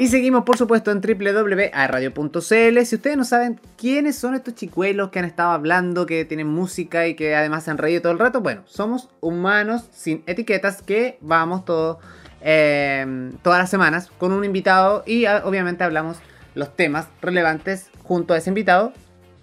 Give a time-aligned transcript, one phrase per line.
[0.00, 2.40] Y seguimos, por supuesto, en www.radio.cl.
[2.86, 7.06] Si ustedes no saben quiénes son estos chicuelos que han estado hablando, que tienen música
[7.06, 11.18] y que además se han reído todo el rato, bueno, somos humanos sin etiquetas que
[11.20, 11.98] vamos todo,
[12.40, 16.16] eh, todas las semanas con un invitado y ah, obviamente hablamos
[16.54, 18.94] los temas relevantes junto a ese invitado.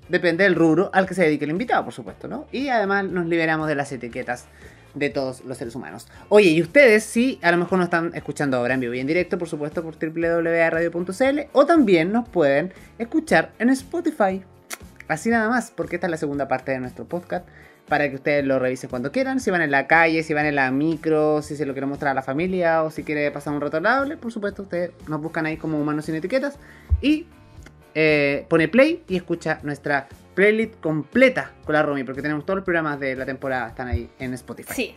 [0.09, 2.47] Depende del rubro al que se dedique el invitado, por supuesto, ¿no?
[2.51, 4.47] Y además nos liberamos de las etiquetas
[4.99, 6.07] de todos los seres humanos.
[6.29, 9.07] Oye, y ustedes sí, a lo mejor nos están escuchando ahora en vivo y en
[9.07, 14.43] directo, por supuesto, por www.radio.cl o también nos pueden escuchar en Spotify.
[15.07, 17.47] Así nada más, porque esta es la segunda parte de nuestro podcast
[17.87, 20.55] para que ustedes lo revisen cuando quieran, si van en la calle, si van en
[20.55, 23.61] la micro, si se lo quieren mostrar a la familia o si quiere pasar un
[23.61, 26.59] rato agradable, por supuesto, ustedes nos buscan ahí como humanos sin etiquetas
[27.01, 27.27] y
[27.99, 32.63] eh, pone play y escucha nuestra playlist completa con la Romy, porque tenemos todos los
[32.63, 34.71] programas de la temporada, están ahí en Spotify.
[34.75, 34.95] Sí.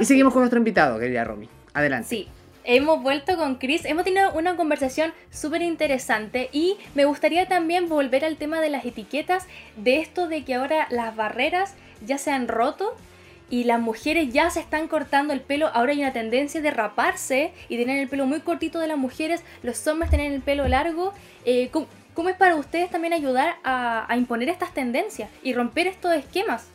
[0.00, 1.46] Y seguimos con nuestro invitado, querida Romy.
[1.74, 2.08] Adelante.
[2.08, 2.28] Sí.
[2.64, 8.24] Hemos vuelto con Chris, hemos tenido una conversación súper interesante y me gustaría también volver
[8.24, 9.46] al tema de las etiquetas,
[9.76, 11.74] de esto de que ahora las barreras
[12.06, 12.96] ya se han roto
[13.50, 15.68] y las mujeres ya se están cortando el pelo.
[15.74, 19.42] Ahora hay una tendencia de raparse y tener el pelo muy cortito de las mujeres,
[19.62, 21.12] los hombres tener el pelo largo.
[21.44, 21.70] Eh,
[22.18, 26.66] ¿Cómo es para ustedes también ayudar a, imponer estas tendencias y romper estos esquemas?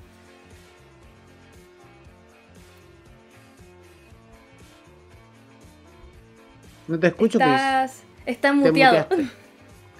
[6.87, 9.05] No te escucho, Estás, Estás muteado.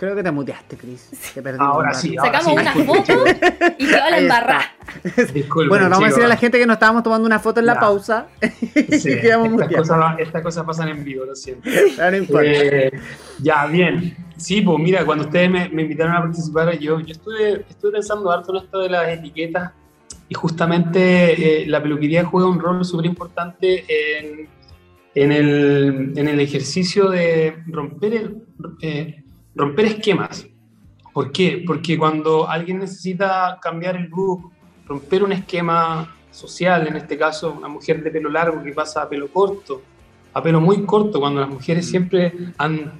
[0.03, 1.33] Creo que te muteaste, Chris.
[1.59, 2.13] ahora sí.
[2.21, 3.23] Sacamos una foto
[3.79, 4.65] y te va la embarrada.
[5.69, 7.79] bueno, vamos a decir a la gente que nos estábamos tomando una foto en la
[7.79, 8.27] pausa.
[8.41, 9.37] Sí, estas,
[9.73, 11.69] cosas, estas, cosas, pasan en vivo, lo siento.
[11.69, 12.91] Eh,
[13.39, 14.13] ya, bien.
[14.35, 18.57] Sí, pues mira, cuando ustedes me, invitaron a participar, yo, yo estuve, estuve pensando harto
[18.57, 19.71] en esto de las etiquetas
[20.27, 24.49] y justamente eh, la peluquería juega un rol súper importante en,
[25.15, 28.43] en, el, en, el, ejercicio de romper, el,
[28.81, 29.22] eh,
[29.55, 30.47] romper esquemas.
[31.13, 31.63] ¿Por qué?
[31.65, 34.51] Porque cuando alguien necesita cambiar el look,
[34.87, 39.09] romper un esquema social, en este caso una mujer de pelo largo que pasa a
[39.09, 39.81] pelo corto,
[40.33, 42.91] a pelo muy corto, cuando las mujeres siempre han,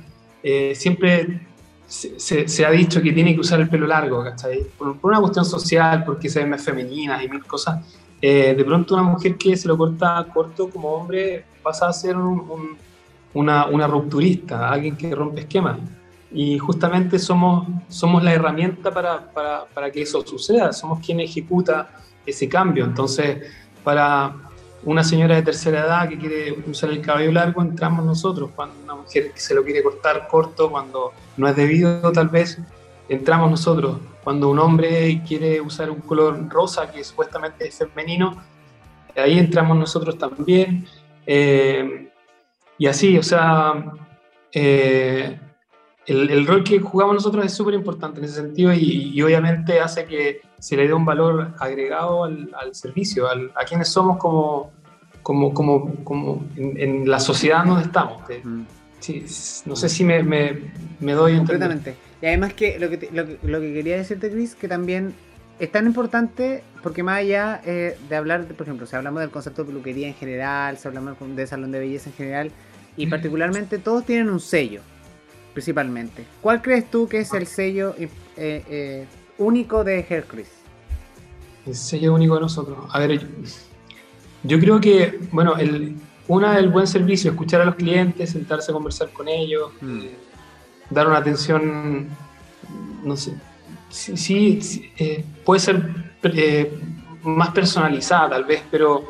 [0.43, 1.47] eh, siempre
[1.87, 4.63] se, ha dicho que tiene que usar el pelo largo, ¿cachai?
[4.77, 7.83] Por, una cuestión social, porque se ven más femeninas y mil cosas.
[8.21, 12.15] Eh, de pronto una mujer que se lo corta corto como hombre pasa a ser
[12.15, 15.77] una, una rupturista, alguien que rompe esquemas
[16.33, 21.91] y justamente somos, somos la herramienta para, para, para, que eso suceda, somos quien ejecuta
[22.25, 22.85] ese cambio.
[22.85, 23.47] Entonces,
[23.83, 24.33] para
[24.83, 28.49] una señora de tercera edad que quiere usar el cabello largo, entramos nosotros.
[28.55, 32.59] Cuando una mujer que se lo quiere cortar corto, cuando no es debido tal vez,
[33.07, 33.97] entramos nosotros.
[34.23, 38.41] Cuando un hombre quiere usar un color rosa que supuestamente es femenino,
[39.15, 40.87] ahí entramos nosotros también.
[41.27, 42.09] Eh,
[42.77, 43.93] y así, o sea,
[44.51, 45.39] eh,
[46.05, 50.41] el, rol que jugamos nosotros es súper importante en ese sentido y, obviamente hace que
[50.59, 54.71] se le dé un valor agregado al, servicio, a quienes somos como,
[55.21, 58.21] como, como, como en, la sociedad donde estamos.
[58.43, 58.63] Mm.
[59.65, 61.95] no sé si me, me, doy Completamente.
[62.21, 65.13] Y además que lo que, lo, lo, que quería decirte, Chris, que también
[65.59, 69.63] es tan importante porque más allá eh, de hablar, por ejemplo, si hablamos del concepto
[69.63, 72.51] de peluquería en general, si hablamos de salón de belleza en general,
[72.95, 74.81] y particularmente todos tienen un sello
[75.53, 76.25] principalmente.
[76.41, 79.05] ¿Cuál crees tú que es el sello eh, eh,
[79.37, 80.49] único de Hercules?
[81.65, 82.77] El sello único de nosotros.
[82.91, 83.25] A ver,
[84.43, 85.95] yo, creo que, bueno, el,
[86.27, 89.99] una del buen servicio, escuchar a los clientes, sentarse a conversar con ellos, mm.
[90.01, 90.15] eh,
[90.89, 92.09] dar una atención,
[93.03, 93.33] no sé,
[93.89, 94.91] sí,
[95.45, 95.89] puede ser
[97.23, 99.05] más personalizada tal vez, pero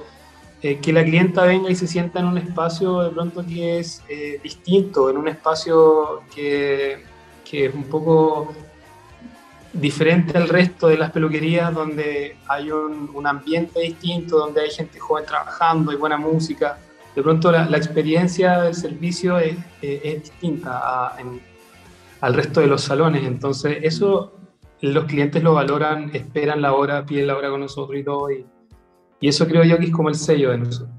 [0.63, 4.01] eh, que la clienta venga y se sienta en un espacio de pronto que es
[4.07, 7.03] eh, distinto, en un espacio que,
[7.43, 8.53] que, es un poco
[9.73, 15.25] diferente al resto de las peluquerías, donde hay un, ambiente distinto, donde hay gente joven
[15.25, 16.77] trabajando, y buena música.
[17.13, 21.13] De pronto la, experiencia del servicio es, es distinta
[22.21, 23.25] al resto de los salones.
[23.25, 24.31] Entonces eso
[24.79, 28.29] los clientes lo valoran, esperan la hora, piden la hora con nosotros y todo.
[29.23, 30.89] Y eso creo yo que es como el sello de nosotros.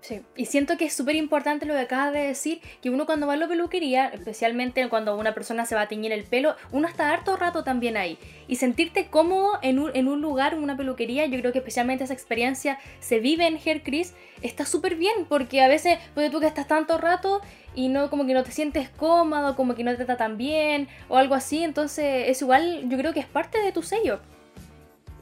[0.00, 3.26] Sí, y siento que es súper importante lo que acabas de decir, que uno cuando
[3.26, 6.88] va a la peluquería, especialmente cuando una persona se va a teñir el pelo, uno
[6.88, 8.16] está harto rato también ahí.
[8.48, 12.78] Y sentirte cómodo en un, lugar, en una peluquería, yo creo que especialmente esa experiencia
[13.00, 16.66] se vive en Hair Chris, está súper bien, porque a veces puede tú que estás
[16.66, 17.42] tanto rato
[17.74, 21.18] y no como que no te sientes cómodo, como que no te tratan bien o
[21.18, 24.20] algo así, entonces es igual, yo creo que es parte de tu sello.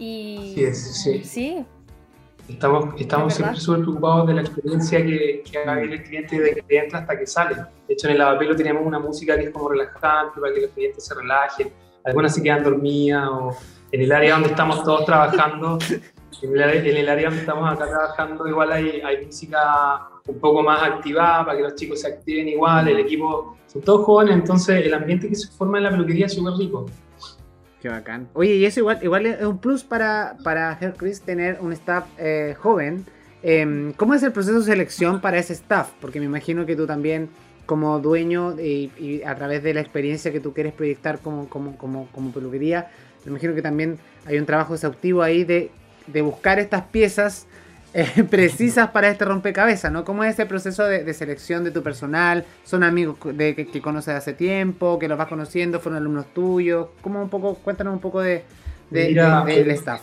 [0.03, 1.23] Y, sí.
[1.23, 1.65] sí.
[2.49, 6.77] Estamos, estamos siempre súper preocupados de la experiencia que, que haga el cliente de que
[6.77, 7.55] entra hasta que sale.
[7.87, 10.71] De hecho, en el lavapelo tenemos una música que es como relajante para que los
[10.73, 11.73] clientes se relajen.
[12.05, 13.57] Algunas se quedan dormidas o
[13.93, 15.79] en el área donde estamos todos trabajando,
[16.43, 21.45] en el, área donde estamos acá trabajando, igual hay, hay música un poco más activada
[21.47, 22.89] para que los chicos se activen igual.
[22.89, 26.35] El equipo son todos jóvenes, entonces el ambiente que se forma en la peluquería es
[26.35, 26.87] súper rico.
[27.89, 28.29] Bacán.
[28.35, 33.05] Oye, y eso igual, es un plus para, para Chris tener un staff eh, joven.
[33.43, 35.91] Em, ¿Cómo es el proceso de selección para ese staff?
[36.01, 37.29] Porque me imagino que tú también,
[37.67, 42.09] como dueño y, a través de la experiencia que tú quieres proyectar como, como, como,
[42.13, 42.89] como peluquería,
[43.25, 45.71] me imagino que también hay un trabajo exhaustivo ahí de,
[46.07, 47.47] de buscar estas piezas
[47.95, 50.05] eh, precisas para este rompecabezas, ¿no?
[50.05, 52.45] ¿Cómo es ese proceso de, selección de tu personal?
[52.65, 56.89] ¿Son amigos de, que, conoces hace tiempo, que los vas conociendo, fueron alumnos tuyos?
[57.03, 58.45] ¿Cómo un poco, cuéntanos un poco de,
[58.91, 60.03] del staff.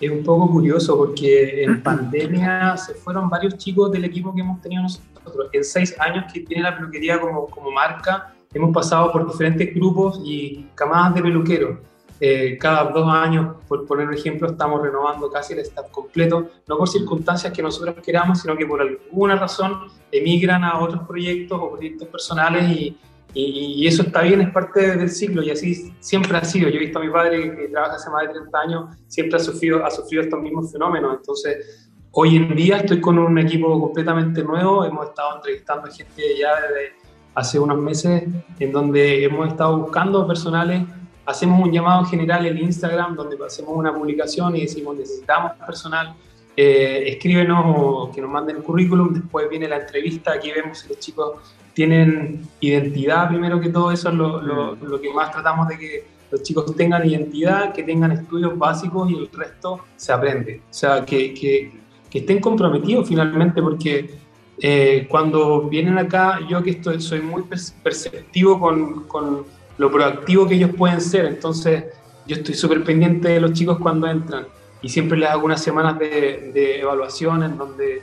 [0.00, 4.60] Es un poco curioso porque en pandemia se fueron varios chicos del equipo que hemos
[4.60, 5.10] tenido nosotros.
[5.52, 10.20] En seis años que tiene la peluquería como, como marca, hemos pasado por diferentes grupos
[10.24, 11.78] y camadas de peluqueros.
[12.22, 16.76] Eh, cada dos años, por poner un ejemplo, estamos renovando casi el staff completo, no
[16.76, 21.72] por circunstancias que nosotros queramos, sino que por alguna razón emigran a otros proyectos o
[21.72, 22.98] proyectos personales y,
[23.32, 26.68] y, eso está bien, es parte del ciclo y así siempre ha sido.
[26.68, 29.40] Yo he visto a mi padre que, trabaja hace más de 30 años, siempre ha
[29.40, 31.16] sufrido, ha sufrido estos mismos fenómenos.
[31.16, 36.54] Entonces, hoy en día estoy con un equipo completamente nuevo, hemos estado entrevistando gente ya
[36.56, 36.92] desde
[37.34, 38.24] hace unos meses
[38.58, 40.82] en donde hemos estado buscando personales
[41.30, 46.14] hacemos un llamado general en Instagram donde hacemos una publicación y decimos necesitamos personal,
[46.56, 50.88] eh, escríbenos o que nos manden el currículum, después viene la entrevista, aquí vemos si
[50.88, 51.32] los chicos
[51.72, 56.42] tienen identidad, primero que todo eso es lo, lo, que más tratamos de que los
[56.42, 61.32] chicos tengan identidad, que tengan estudios básicos y el resto se aprende, o sea, que,
[61.32, 61.72] que,
[62.10, 64.30] que estén comprometidos finalmente porque...
[64.62, 67.44] Eh, cuando vienen acá, yo que estoy, soy muy
[67.82, 69.46] perceptivo con, con
[69.80, 71.24] lo proactivo que ellos pueden ser.
[71.24, 71.84] Entonces,
[72.26, 74.46] yo estoy súper pendiente de los chicos cuando entran
[74.82, 78.02] y siempre les hago unas semanas de, evaluación en donde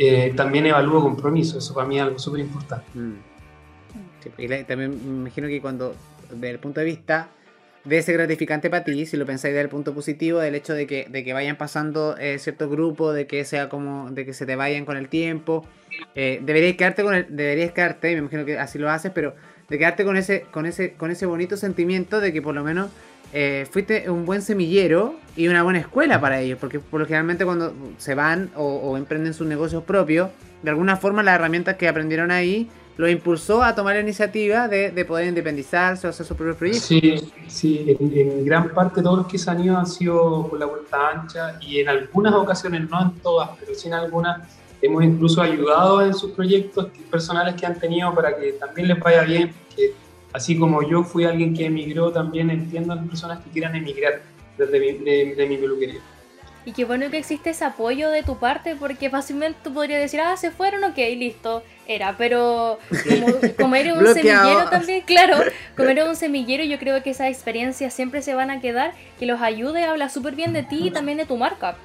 [0.00, 1.58] eh, también evalúo compromiso.
[1.58, 2.86] Eso para mí es algo súper importante.
[2.94, 3.14] Mm.
[4.36, 5.94] y también me imagino que cuando,
[6.28, 7.28] desde el punto de vista
[7.84, 10.88] de ese gratificante para ti, si lo pensáis desde el punto positivo, del hecho de
[10.88, 14.44] que, de que vayan pasando eh, cierto grupo, de que sea como, de que se
[14.44, 15.64] te vayan con el tiempo,
[16.16, 19.36] eh, deberías quedarte con el, deberías quedarte, me imagino que así lo haces, pero
[19.68, 22.90] de quedarte con ese, con ese, con ese bonito sentimiento de que por lo menos
[23.34, 27.46] eh, fuiste un buen semillero y una buena escuela para ellos, porque por lo generalmente
[27.46, 30.28] cuando se van o, emprenden sus negocios propios,
[30.62, 32.68] de alguna forma las herramientas que aprendieron ahí
[32.98, 36.84] lo impulsó a tomar la iniciativa de, poder independizarse o hacer sus propios proyectos.
[36.84, 40.66] Sí, sí, en, gran parte todos los que se han ido han sido por la
[40.66, 44.42] vuelta ancha y en algunas ocasiones, no en todas, pero sí en algunas,
[44.82, 49.22] hemos incluso ayudado en sus proyectos personales que han tenido para que también les vaya
[49.22, 49.94] bien, que
[50.32, 54.22] así como yo fui alguien que emigró, también entiendo a las personas que quieran emigrar
[54.58, 56.00] desde mi, de, mi peluquería.
[56.64, 60.20] Y qué bueno que existe ese apoyo de tu parte, porque fácilmente tú podrías decir,
[60.20, 62.16] ah, se fueron, ok, listo, era.
[62.16, 62.78] Pero
[63.58, 65.38] como, eres un semillero también, claro,
[65.76, 69.26] como eres un semillero, yo creo que esas experiencias siempre se van a quedar, que
[69.26, 71.76] los ayude a hablar súper bien de ti y también de tu marca.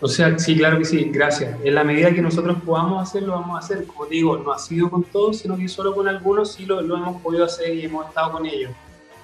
[0.00, 1.56] O sea, sí, claro que sí, gracias.
[1.64, 3.86] En la medida que nosotros podamos hacerlo, vamos a hacer.
[3.86, 7.22] Como digo, no ha sido con todos, sino que solo con algunos sí lo, hemos
[7.22, 8.72] podido hacer y hemos estado con ellos.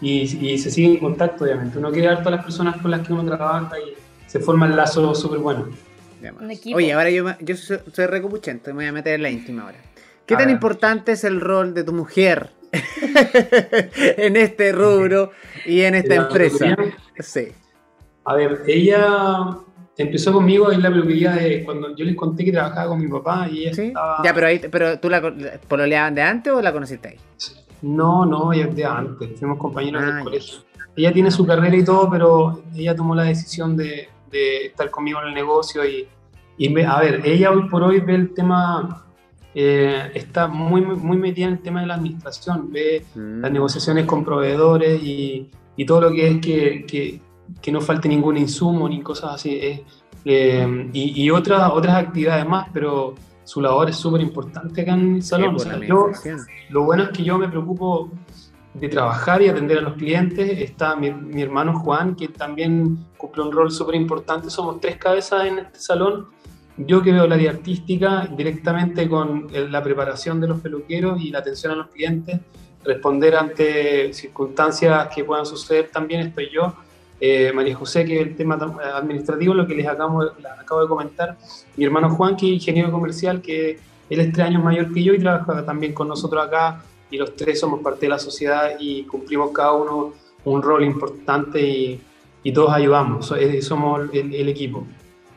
[0.00, 0.26] Y,
[0.58, 1.78] se sigue en contacto, obviamente.
[1.78, 3.94] Uno quiere dar todas las personas con las que uno trabaja y
[4.26, 5.68] se forma el lazo súper bueno.
[6.74, 9.78] Oye, ahora yo, yo soy, soy recopuchento, me voy a meter en la íntima ahora.
[10.26, 15.32] ¿Qué tan importante es el rol de tu mujer en este rubro
[15.66, 16.76] y en esta empresa?
[17.18, 17.48] Sí.
[18.24, 19.58] A ver, ella
[19.96, 23.48] empezó conmigo en la peluquería de cuando yo les conté que trabajaba con mi papá
[23.50, 24.22] y ella estaba...
[24.24, 25.22] Ya, pero, ahí, pero tú la
[25.68, 27.16] pololeaban de antes o la conociste ahí?
[27.82, 30.58] No, no, ella de antes, fuimos compañeros del ah, colegio.
[30.96, 35.20] Ella tiene su carrera y todo, pero ella tomó la decisión de, de estar conmigo
[35.22, 36.06] en el negocio y,
[36.56, 39.04] y a ver, ella hoy por hoy ve el tema,
[39.54, 43.40] eh, está muy, muy metida en el tema de la administración, ve mm.
[43.40, 47.20] las negociaciones con proveedores y, y, todo lo que es que, que
[47.60, 49.84] que no falte ningún insumo ni cosas así.
[50.24, 55.22] Eh, y, otras, otras actividades más, pero su labor es súper importante acá en el
[55.22, 55.56] salón.
[56.70, 58.10] lo bueno es que yo me preocupo
[58.74, 60.60] de trabajar y atender a los clientes.
[60.60, 64.48] Está mi, mi hermano Juan, que también cumple un rol súper importante.
[64.48, 66.28] Somos tres cabezas en este salón.
[66.76, 71.40] Yo que veo la área artística directamente con la preparación de los peluqueros y la
[71.40, 72.40] atención a los clientes,
[72.82, 76.74] responder ante circunstancias que puedan suceder también estoy yo
[77.24, 78.58] eh, María José, que es el tema
[78.96, 80.22] administrativo, lo que les acabo,
[80.60, 81.36] acabo de comentar,
[81.76, 83.78] mi hermano Juan, que es ingeniero comercial, que
[84.10, 87.36] él es tres años mayor que yo y trabaja también con nosotros acá y los
[87.36, 90.14] tres somos parte de la sociedad y cumplimos cada uno
[90.44, 92.00] un rol importante y,
[92.42, 94.84] y todos ayudamos, somos el, equipo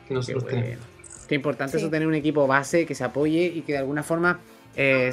[0.08, 0.84] que nosotros tenemos.
[1.28, 4.40] Qué importante eso tener un equipo base que se apoye y que de alguna forma
[4.74, 5.12] eh,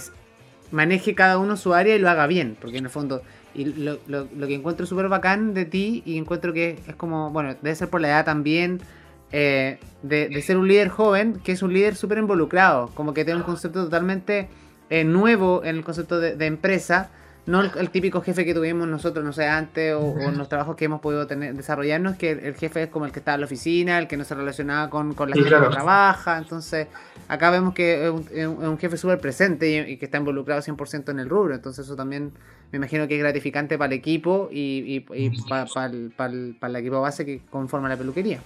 [0.72, 3.22] maneje cada uno su área y lo haga bien, porque en el fondo
[3.54, 7.56] y lo, lo, que encuentro súper bacán de ti y encuentro que es como, bueno,
[7.62, 8.82] debe ser por la edad también,
[9.32, 13.40] eh, de, ser un líder joven, que es un líder súper involucrado, como que tiene
[13.40, 14.48] un concepto totalmente
[14.90, 17.10] eh, nuevo en el concepto de, empresa,
[17.46, 20.86] no el, típico jefe que tuvimos nosotros, no sé, antes o, en los trabajos que
[20.86, 24.00] hemos podido tener, desarrollarnos, que el, jefe es como el que está en la oficina,
[24.00, 26.88] el que no se relacionaba con, con la gente que trabaja, entonces
[27.28, 31.30] acá vemos que es un, jefe súper presente y, que está involucrado 100% en el
[31.30, 32.32] rubro, entonces eso también
[32.72, 35.02] me imagino que es gratificante para el equipo y,
[35.50, 38.40] para el equipo base que conforma la peluquería.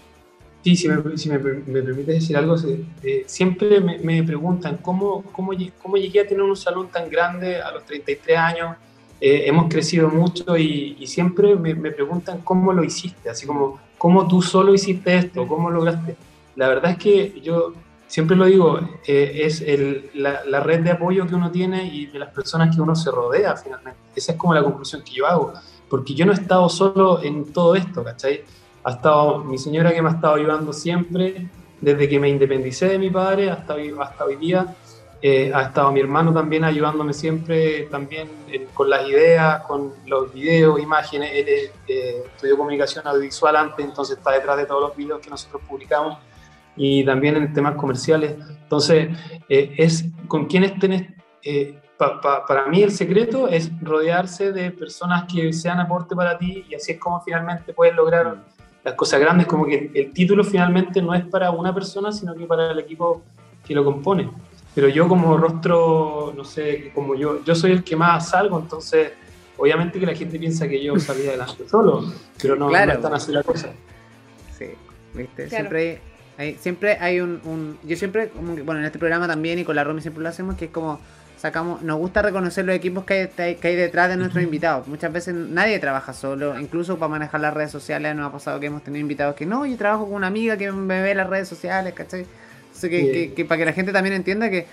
[0.64, 2.56] Sí, si me, si me, permite decir algo,
[3.04, 5.52] eh, siempre me, preguntan ¿cómo, cómo,
[5.82, 8.76] cómo, llegué a tener un salón tan grande a los 33 años.
[9.20, 14.28] Eh, hemos crecido mucho y, y siempre me, preguntan cómo lo hiciste, así como cómo
[14.28, 16.16] tú solo hiciste esto, cómo lograste.
[16.56, 17.74] La verdad es que yo
[18.06, 22.06] siempre lo digo, eh, es el, la, la, red de apoyo que uno tiene y
[22.06, 24.00] de las personas que uno se rodea finalmente.
[24.16, 25.54] Esa es como la conclusión que yo hago,
[25.90, 28.44] porque yo no he estado solo en todo esto, ¿cachai?
[28.84, 31.50] Ha estado mi señora que me ha estado ayudando siempre,
[31.82, 34.76] desde que me independicé de mi padre hasta, hasta hoy día.
[35.22, 40.32] Eh, ha estado mi hermano también ayudándome siempre, también eh, con las ideas, con los
[40.32, 41.32] videos, imágenes.
[41.34, 46.18] Él estudió comunicación audiovisual antes, entonces está detrás de todos los videos que nosotros publicamos
[46.78, 48.36] y también en temas comerciales.
[48.64, 49.10] Entonces,
[49.50, 51.10] eh, es con quienes tenés,
[51.44, 56.76] eh, para mí el secreto es rodearse de personas que sean aporte para ti y
[56.76, 58.38] así es como finalmente puedes lograr
[58.84, 62.46] las cosas grandes, como que el título finalmente no es para una persona, sino que
[62.46, 63.24] para el equipo
[63.66, 64.30] que lo compone.
[64.78, 69.12] Pero yo como rostro, no sé, como yo, yo soy el que más salgo, entonces
[69.58, 73.12] obviamente que la gente piensa que yo salí adelante solo, pero no, no es tan
[73.12, 73.70] así la cosa.
[74.56, 74.68] Sí,
[75.16, 76.00] viste, siempre
[76.60, 80.22] siempre hay un, Yo siempre, bueno, en este programa también y con la Romy siempre
[80.22, 81.00] lo hacemos, que es como
[81.38, 84.88] sacamos, nos gusta reconocer los equipos que hay, que hay detrás de nuestros invitados.
[84.88, 88.68] Muchas veces nadie trabaja solo, incluso para manejar las redes sociales nos ha pasado que
[88.68, 91.48] hemos tenido invitados que no, yo trabajo con una amiga que me ve las redes
[91.48, 92.28] sociales, ¿cachai?
[92.82, 94.66] Que, que, para que la gente también entienda que,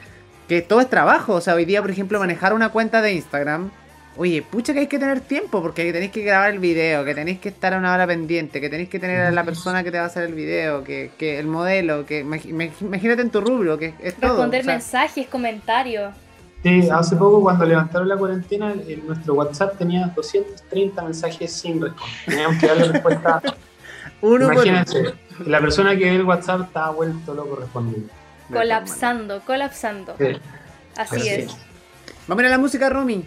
[0.49, 1.35] que todo es trabajo.
[1.35, 3.71] O sea, hoy día, por ejemplo, manejar una cuenta de Instagram
[4.17, 7.41] Oye, pucha que hay que tener tiempo porque tenéis que grabar el video, que tenéis
[7.41, 9.99] que estar a una hora pendiente, que tenéis que tener a la persona que te
[9.99, 13.95] va a hacer el video, que, que el modelo, que imagínate en tu rubro, que
[14.01, 14.31] es todo.
[14.31, 16.15] Responder mensajes, comentarios.
[16.63, 22.17] Sí, hace poco cuando levantaron la cuarentena, en nuestro WhatsApp tenía 230 mensajes sin responder.
[22.25, 23.43] Teníamos que darle respuesta.
[24.21, 25.13] Uno Imagínense,
[25.47, 28.13] la persona que ve el WhatsApp estaba vuelto loco respondiendo.
[28.53, 30.17] Colapsando, colapsando.
[30.97, 31.57] Así, es.
[32.27, 33.25] Vamos a la música, Romy.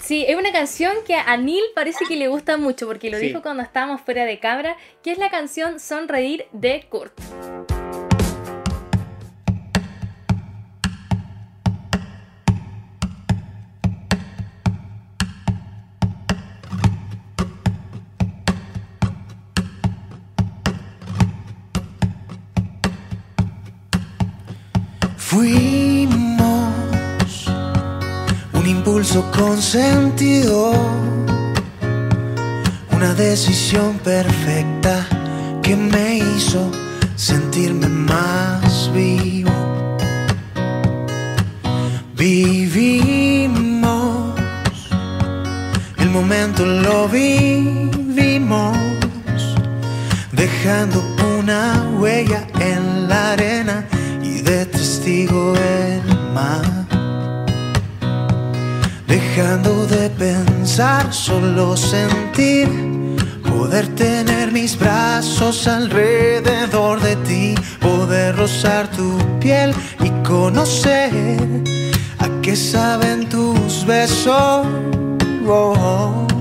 [0.00, 3.42] Sí, es una canción que a Neil parece que le gusta mucho porque lo dijo
[3.42, 7.12] cuando estábamos fuera de cabra, que es la canción Sonreír de Kurt.
[29.32, 30.72] Con sentido,
[32.92, 35.06] una decisión perfecta
[35.62, 36.70] que me hizo
[37.16, 39.50] sentirme más vivo.
[42.16, 43.54] Vivimos,
[45.98, 48.78] el momento lo vivimos,
[50.32, 51.02] dejando
[51.38, 53.84] una huella en la arena
[55.20, 56.86] el.
[59.06, 62.68] Dejando de pensar, solo sentir,
[63.48, 71.10] poder tener mis brazos alrededor de ti, poder rozar tu piel y conocer
[72.18, 74.66] a qué saben tus besos.
[75.46, 76.31] Oh, oh,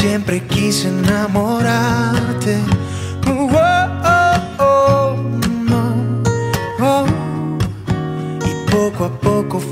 [0.00, 2.58] Siempre quise enamorarte.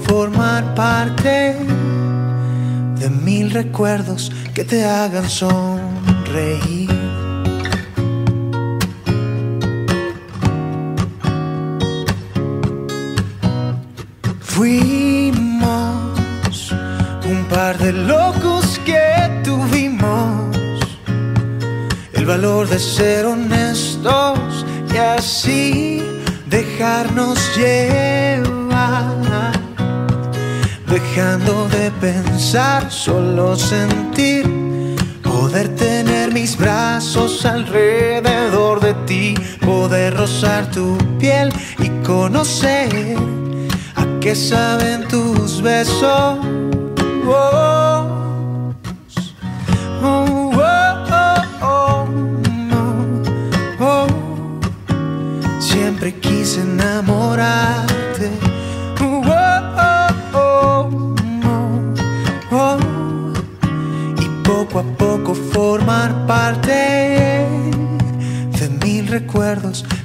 [0.09, 1.56] Formar parte
[2.99, 6.90] de mil recuerdos que te hagan sonreír.
[14.40, 15.92] Fuimos
[17.30, 18.55] un par de locos
[22.26, 26.02] el valor de ser honestos y así
[26.47, 29.52] dejarnos llevar,
[30.88, 34.45] dejando de pensar, solo sentir,
[35.23, 43.16] poder tener mis brazos alrededor de ti, poder rozar tu piel y conocer
[43.95, 46.38] a qué saben tus besos.
[47.28, 47.75] Oh,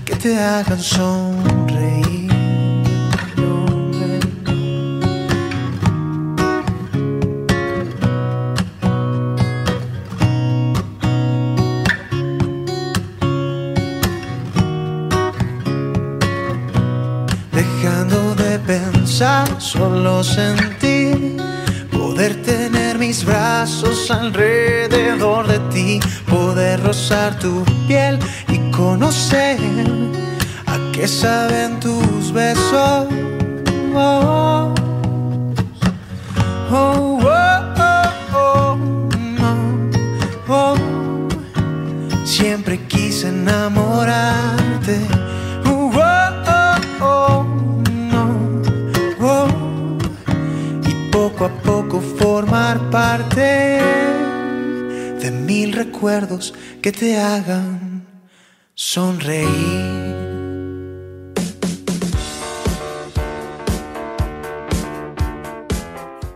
[0.05, 2.11] que te hagan sonreír.
[19.59, 21.37] solo sentir,
[21.91, 28.17] poder tener mis brazos alrededor de ti, poder rozar tu piel
[28.81, 29.59] conocer
[30.65, 33.07] a qué saben tus besos.
[33.93, 34.73] Oh,
[36.71, 37.19] oh,
[40.47, 40.75] oh,
[42.25, 44.97] Siempre quise enamorarte.
[51.41, 53.79] A poco formar parte
[55.21, 57.70] de mil recuerdos que te hagan
[59.21, 60.01] sonreír.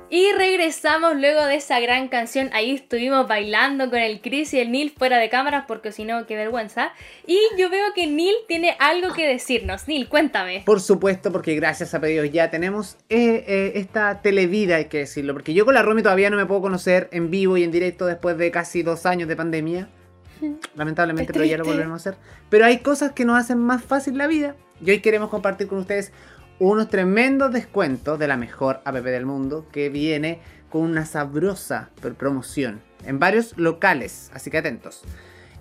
[0.10, 2.50] Y regresamos luego de esa gran canción.
[2.54, 6.26] Ahí estuvimos bailando con el Chris y el Neil fuera de cámaras porque si no,
[6.26, 6.94] qué vergüenza.
[7.28, 9.90] Y yo veo que Neil tiene algo que decirnos.
[9.90, 10.64] Neil, cuéntame.
[10.66, 15.34] Por supuesto, porque gracias a pedidos ya tenemos eh, eh, esta televida, hay que decirlo.
[15.34, 18.06] Porque yo con la Romy todavía no me puedo conocer en vivo y en directo
[18.06, 19.90] después de casi dos años de pandemia.
[20.76, 22.20] Lamentablemente, pero ya lo volveremos a hacer.
[22.50, 24.56] Pero hay cosas que nos hacen más fácil la vida.
[24.84, 26.12] Y hoy queremos compartir con ustedes
[26.60, 32.82] unos tremendos descuentos de la mejor app del mundo que viene con una sabrosa promoción
[33.06, 35.04] en varios locales, así que atentos.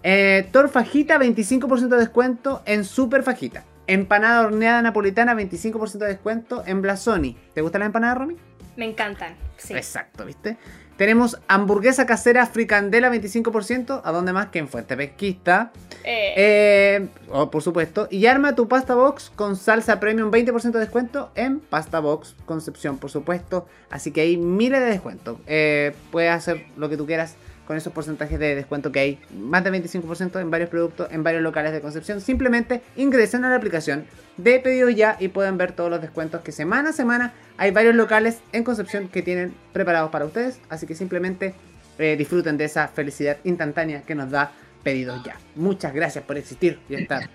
[0.02, 3.64] Eh, Tor Fajita, 25% de descuento en Super Fajita.
[3.86, 7.36] Empanada horneada napolitana, 25% de descuento en Blasoni.
[7.54, 8.36] ¿Te gusta la empanada, Romy?
[8.76, 9.74] Me encantan, sí.
[9.74, 10.56] Exacto, ¿viste?
[10.96, 15.72] Tenemos hamburguesa casera fricandela 25%, ¿a dónde más que en Fuente Pesquista?
[16.04, 16.34] Eh.
[16.36, 18.06] Eh, oh, por supuesto.
[18.10, 22.98] Y arma tu pasta box con salsa premium 20% de descuento en Pasta Box Concepción,
[22.98, 23.66] por supuesto.
[23.90, 25.38] Así que hay miles de descuentos.
[25.48, 27.34] Eh, puedes hacer lo que tú quieras
[27.66, 31.42] con esos porcentajes de descuento que hay, más de 25% en varios productos, en varios
[31.42, 32.20] locales de Concepción.
[32.20, 34.04] Simplemente ingresen a la aplicación
[34.36, 37.94] de pedido ya y pueden ver todos los descuentos que semana a semana hay varios
[37.94, 40.58] locales en Concepción que tienen preparados para ustedes.
[40.68, 41.54] Así que simplemente
[41.98, 45.36] eh, disfruten de esa felicidad instantánea que nos da pedidos ya.
[45.54, 47.28] Muchas gracias por existir y estar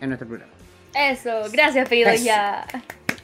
[0.00, 0.52] en nuestro programa.
[0.94, 2.64] Eso, gracias pedidos ya.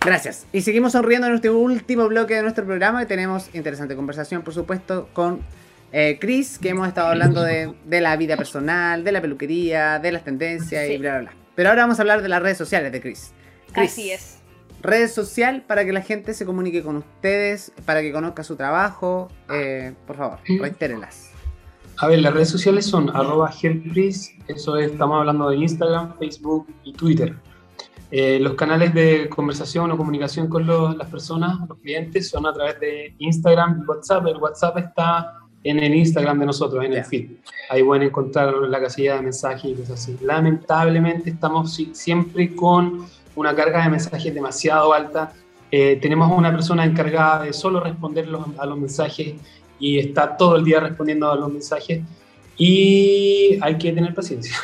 [0.05, 0.47] Gracias.
[0.53, 4.55] Y seguimos sonriendo en nuestro último bloque de nuestro programa y tenemos interesante conversación, por
[4.55, 5.41] supuesto, con
[5.93, 10.25] eh, Chris, que hemos estado hablando de, la vida personal, de la peluquería, de las
[10.25, 11.41] tendencias y bla, bla, bla.
[11.55, 13.33] Pero ahora vamos a hablar de las redes sociales de Chris.
[13.75, 14.39] Así es.
[14.83, 19.29] Redes social para que la gente se comunique con ustedes, para que conozca su trabajo.
[19.51, 21.33] Eh, por favor, reitérenlas.
[21.99, 23.51] A ver, las redes sociales son arroba
[24.49, 27.37] eso es, estamos hablando de Instagram, Facebook y Twitter.
[28.11, 32.81] Eh, los canales de conversación o comunicación con las personas, los clientes, son a través
[32.81, 34.27] de Instagram y WhatsApp.
[34.27, 37.31] El WhatsApp está en el Instagram de nosotros, en el feed.
[37.69, 40.17] Ahí pueden encontrar la casilla de mensajes y cosas así.
[40.23, 45.33] Lamentablemente estamos siempre con una carga de mensajes demasiado alta.
[45.71, 48.27] Eh, tenemos una persona encargada de solo responder
[48.59, 49.35] a los mensajes
[49.79, 52.03] y está todo el día respondiendo a los mensajes
[52.57, 54.57] y hay que tener paciencia.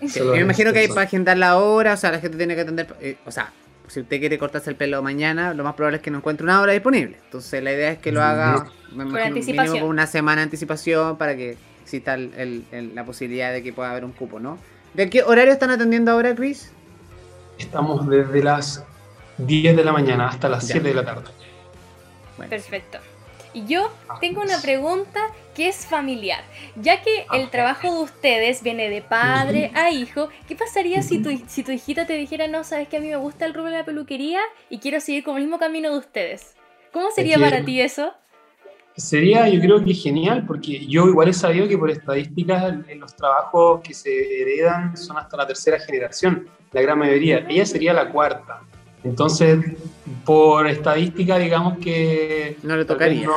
[0.14, 2.62] yo me imagino que hay para agendar la hora, o sea, la gente tiene que
[2.62, 3.52] atender, eh, o sea,
[3.90, 6.60] si usted quiere cortarse el pelo mañana, lo más probable es que no encuentre una
[6.60, 7.18] hora disponible.
[7.24, 9.80] Entonces la idea es que lo haga con anticipación.
[9.80, 14.12] con una semana de anticipación para que exista la posibilidad de que pueda haber un
[14.12, 14.58] cupo, ¿no?
[14.94, 16.70] ¿De qué horario están atendiendo ahora, Chris?
[17.58, 18.84] Estamos desde las
[19.38, 21.24] 10 de la mañana hasta las 7 de la tarde.
[22.48, 22.98] Perfecto.
[23.52, 25.20] Y yo tengo una pregunta
[25.54, 26.42] que es familiar.
[26.76, 31.30] Ya que el trabajo de ustedes viene de padre a hijo, ¿qué pasaría si tu,
[31.48, 33.78] si tu hijita te dijera, no, sabes que a mí me gusta el rubro de
[33.78, 36.54] la peluquería y quiero seguir con el mismo camino de ustedes?
[36.92, 38.12] ¿Cómo sería para ti eso?
[38.96, 43.80] Sería, yo creo que genial, porque yo igual he sabido que por estadísticas los trabajos
[43.82, 47.46] que se heredan son hasta la tercera generación, la gran mayoría.
[47.48, 48.60] Ella sería la cuarta.
[49.02, 49.58] Entonces,
[50.24, 52.56] por estadística, digamos que...
[52.62, 53.28] No le tocaría.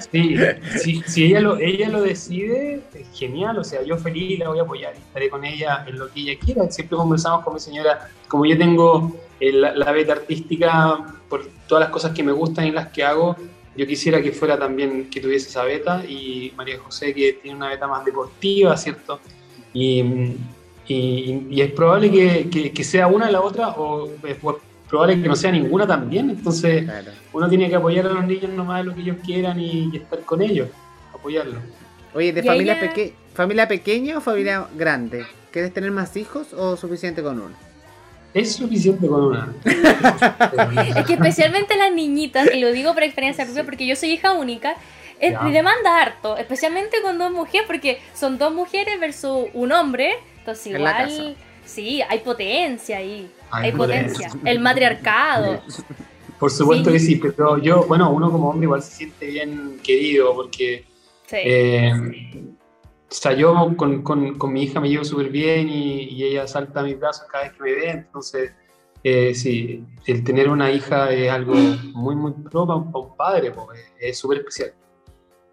[0.10, 2.80] sí, si, ella, lo, ella lo decide,
[3.12, 6.20] genial, o sea, yo feliz la voy a apoyar, estaré con ella en lo que
[6.20, 6.70] ella quiera.
[6.70, 11.90] Siempre conversamos con mi señora, como yo tengo la, la beta artística por todas las
[11.90, 13.36] cosas que me gustan y las que hago,
[13.76, 17.68] yo quisiera que fuera también, que tuviese esa beta, y María José que tiene una
[17.68, 19.20] beta más deportiva, ¿cierto?
[19.72, 20.02] Y
[20.94, 24.36] y, es probable que, que, sea una la otra o es
[24.88, 26.30] probable que no sea ninguna también.
[26.30, 26.88] Entonces
[27.32, 30.20] uno tiene que apoyar a los niños nomás de lo que ellos quieran y, estar
[30.20, 30.68] con ellos,
[31.14, 31.60] apoyarlos.
[32.14, 32.78] Oye, ¿de familia,
[33.34, 35.26] familia pequeña o familia grande?
[35.52, 37.54] ¿Quieres tener más hijos o suficiente con uno?
[38.34, 39.52] Es suficiente con una.
[40.96, 44.32] es que especialmente las niñitas, y lo digo por experiencia propia porque yo soy hija
[44.32, 44.76] única,
[45.20, 50.18] es, demanda harto, especialmente con dos mujeres, porque son dos mujeres versus un hombre,
[50.66, 53.30] igual, sí, hay potencia ahí.
[53.50, 54.30] Hay, potencia.
[54.44, 55.62] El matriarcado.
[56.38, 60.34] Por supuesto que sí, pero yo, bueno, uno como hombre igual se siente bien querido
[60.34, 60.84] porque...
[61.30, 61.92] Eh,
[63.10, 66.82] o sea, yo con, con, mi hija me llevo súper bien y, ella salta a
[66.82, 68.52] mis brazos cada vez que me ve, entonces
[69.02, 73.52] eh, sí, el tener una hija es algo muy, muy pro para un, padre,
[73.98, 74.74] es súper especial.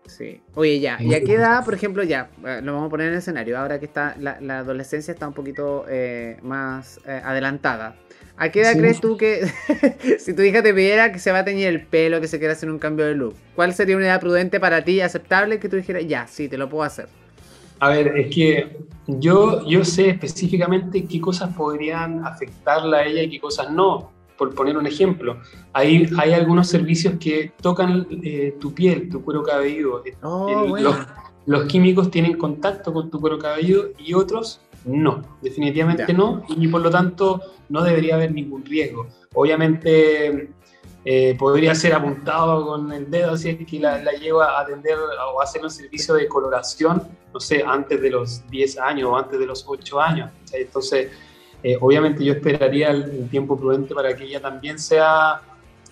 [0.07, 0.39] Sí.
[0.53, 3.13] Oye, ya, ¿y a qué edad, por ejemplo, ya, eh, lo vamos a poner en
[3.13, 7.95] el escenario, ahora que está la, adolescencia está un poquito eh, más eh, adelantada.
[8.37, 9.47] ¿A qué edad crees tú que,
[10.19, 12.53] si tu hija te pidiera que se va a teñir el pelo, que se quiera
[12.53, 15.77] hacer un cambio de look, cuál sería una edad prudente para ti, aceptable, que tú
[15.77, 17.07] dijeras, ya, sí, te lo puedo hacer?
[17.79, 23.29] A ver, es que yo, yo sé específicamente qué cosas podrían afectarla a ella y
[23.29, 25.37] qué cosas no por poner un ejemplo,
[25.73, 30.03] hay, hay algunos servicios que tocan eh, tu piel, tu cuero cabelludo.
[30.21, 30.77] Oh,
[31.45, 36.81] los, químicos tienen contacto con tu cuero cabelludo y otros no, definitivamente no, y por
[36.81, 39.07] lo tanto no debería haber ningún riesgo.
[39.33, 40.49] Obviamente
[41.03, 44.97] eh, podría ser apuntado con el dedo si es que la, la lleva a atender
[44.97, 49.17] o a hacer un servicio de coloración, no sé, antes de los 10 años o
[49.17, 50.31] antes de los 8 años.
[50.51, 51.11] Entonces,
[51.63, 55.41] eh, obviamente yo esperaría el, tiempo prudente para que ella también sea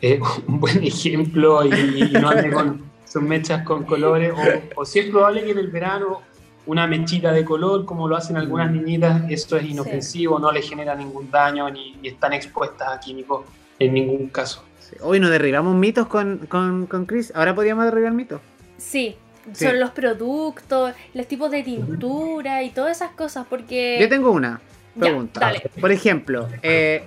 [0.01, 4.33] eh, un buen ejemplo y, no ande con sus mechas con colores,
[4.75, 6.21] o, si es probable que en el verano
[6.65, 8.75] una mechita de color, como lo hacen algunas mm.
[8.75, 13.45] niñitas, esto es inofensivo, no le genera ningún daño ni, están expuestas a químicos
[13.79, 14.63] en ningún caso.
[15.01, 18.41] Hoy nos derribamos mitos con, con, con Chris, ahora podríamos derribar mitos.
[18.77, 19.15] Sí,
[19.53, 23.97] son los productos, los tipos de tintura y todas esas cosas, porque...
[23.99, 24.61] Yo tengo una
[24.99, 25.51] pregunta.
[25.79, 27.03] Por ejemplo, eh,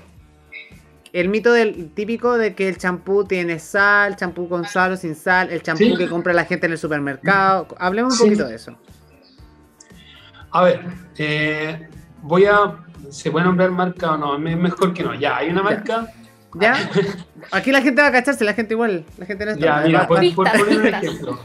[1.13, 5.15] el mito del típico de que el champú tiene sal, champú con sal o sin
[5.15, 7.69] sal, el champú que compra la gente en el supermercado.
[7.79, 8.77] Hablemos un poquito de eso.
[10.51, 10.81] A ver,
[11.19, 11.89] eh,
[12.23, 12.77] voy a.
[13.11, 14.37] ¿Se puede nombrar marca o no?
[14.37, 15.15] Es mejor que no.
[15.15, 16.07] Ya, hay una marca.
[16.61, 16.75] ¿Ya?
[17.53, 19.05] Aquí la gente va a cacharse, la gente igual.
[19.19, 19.65] La gente no está.
[19.65, 21.39] Ya, mira, por, poner un ejemplo.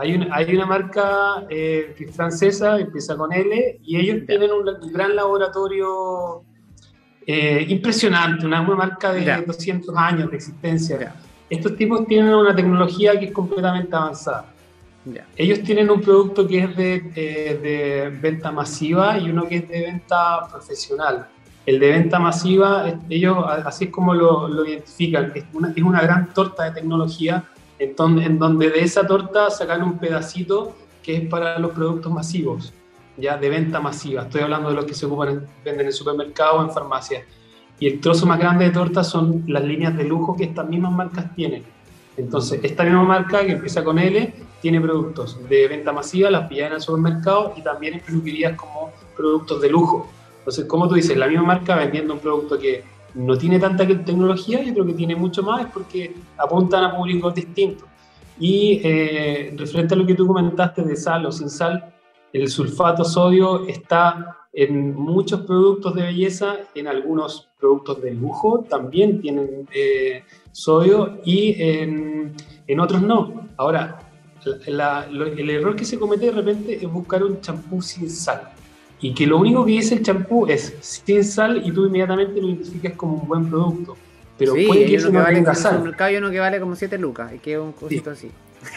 [0.00, 4.52] Hay una, hay una marca eh, que es francesa, empieza con L, y ellos tienen
[4.52, 6.44] un, gran laboratorio
[7.26, 11.16] eh, impresionante, una, marca de 200 años de existencia.
[11.50, 14.54] Estos tipos tienen una tecnología que es completamente avanzada.
[15.34, 19.68] Ellos tienen un producto que es de, eh, de, venta masiva y uno que es
[19.68, 21.26] de venta profesional.
[21.66, 26.02] El de venta masiva, ellos así es como lo, lo identifican, es una, es una
[26.02, 27.44] gran torta de tecnología
[27.78, 32.72] en donde de esa torta sacan un pedacito que es para los productos masivos,
[33.16, 34.22] ya de venta masiva.
[34.22, 37.24] Estoy hablando de los que se ocupan venden en el supermercado o en farmacias.
[37.80, 40.92] Y el trozo más grande de torta son las líneas de lujo que estas mismas
[40.92, 41.62] marcas tienen.
[42.16, 46.68] Entonces, esta misma marca que empieza con L tiene productos de venta masiva, las pillan
[46.68, 50.10] en el supermercado y también en peluquerías como productos de lujo.
[50.40, 52.82] Entonces, como tú dices, la misma marca vendiendo un producto que
[53.14, 57.34] no tiene tanta tecnología y otro que tiene mucho más es porque apuntan a públicos
[57.34, 57.88] distintos.
[58.38, 61.92] Y eh, referente a lo que tú comentaste de sal o sin sal,
[62.32, 69.20] el sulfato sodio está en muchos productos de belleza, en algunos productos de lujo también
[69.20, 72.34] tienen eh, sodio y en,
[72.66, 73.48] en, otros no.
[73.56, 73.98] Ahora,
[74.66, 78.52] el error que se comete de repente es buscar un champú sin sal
[79.00, 82.48] y que lo único que dice el champú es sin sal y tú inmediatamente lo
[82.48, 83.96] identificas como un buen producto.
[84.36, 85.74] Pero puede que ese no vale tenga sal.
[85.74, 88.10] En el mercado hay uno que vale como 7 lucas y que es un cosito
[88.10, 88.30] así.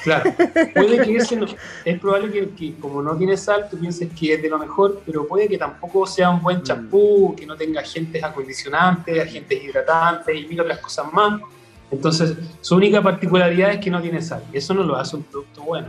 [0.03, 0.31] Claro,
[0.75, 1.47] puede que ese no,
[1.85, 5.27] es probable que, como no tiene sal, tú pienses que es de lo mejor, pero
[5.27, 6.63] puede que tampoco sea un buen mm.
[6.63, 11.41] champú, que no tenga agentes acondicionantes, agentes hidratantes y mil otras cosas más.
[11.89, 14.43] Entonces, su única particularidad es que no tiene sal.
[14.53, 15.87] Eso no lo hace un producto bueno.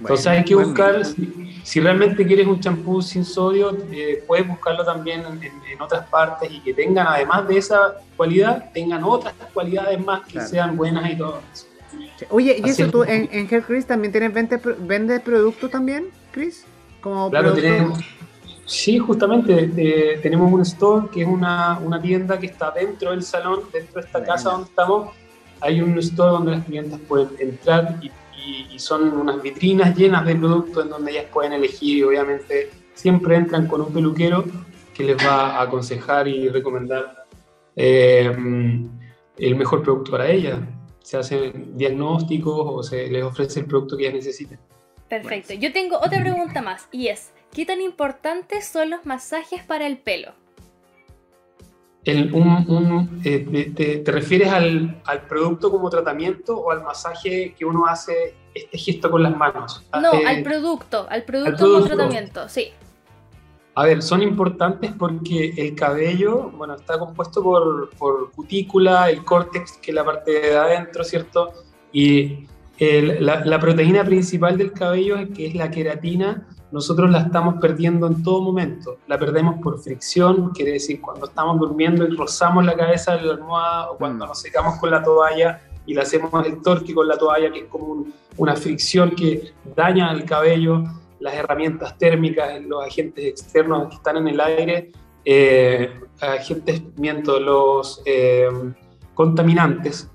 [0.00, 1.04] Entonces hay que buscar,
[1.62, 6.60] si, realmente quieres un champú sin sodio, eh, puedes buscarlo también en, otras partes y
[6.60, 11.40] que tengan, además de esa cualidad, tengan otras cualidades más que sean buenas y todo
[11.52, 11.66] eso.
[12.30, 16.64] Oye, ¿y eso tú en, en Hair Chris también tienes vende, productos también, Chris?
[17.00, 17.98] Como claro, tenemos,
[18.66, 23.22] sí, justamente eh, tenemos un store que es una, una, tienda que está dentro del
[23.22, 25.14] salón, dentro de esta casa donde estamos.
[25.60, 28.10] Hay un store donde las clientes pueden entrar y,
[28.46, 33.36] y, son unas vitrinas llenas de productos en donde ellas pueden elegir y obviamente siempre
[33.36, 34.44] entran con un peluquero
[34.94, 37.26] que les va a aconsejar y recomendar
[37.76, 38.32] eh,
[39.36, 40.58] el mejor producto para ellas
[41.02, 44.58] se hacen diagnósticos o se les ofrece el producto que ellas necesiten.
[45.08, 45.54] Perfecto.
[45.54, 49.98] Yo tengo otra pregunta más y es, ¿qué tan importantes son los masajes para el
[49.98, 50.34] pelo?
[52.04, 57.86] El, un, eh, te, refieres al, al, producto como tratamiento o al masaje que uno
[57.86, 59.84] hace este gesto con las manos?
[60.00, 62.68] No, eh, al producto, al producto, al producto como tratamiento, sí.
[63.74, 69.72] A ver, son importantes porque el cabello, bueno, está compuesto por, por cutícula, el córtex,
[69.72, 71.52] que es la parte de adentro, ¿cierto?
[71.92, 72.46] Y
[72.78, 78.22] la, la, proteína principal del cabello, que es la queratina, nosotros la estamos perdiendo en
[78.22, 78.98] todo momento.
[79.06, 83.32] La perdemos por fricción, quiere decir cuando estamos durmiendo y rozamos la cabeza de la
[83.34, 84.28] almohada o cuando mm.
[84.28, 87.66] nos secamos con la toalla y le hacemos el torque con la toalla, que es
[87.66, 88.06] como
[88.36, 90.84] una fricción que daña el cabello
[91.20, 94.90] las herramientas térmicas, los agentes externos que están en el aire,
[95.24, 98.48] eh, agentes, miento, los eh,
[99.14, 100.10] contaminantes,